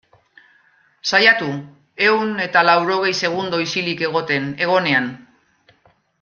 [1.09, 1.49] Saiatu
[2.07, 5.13] ehun eta laurogei segundo isilik egoten, egonean.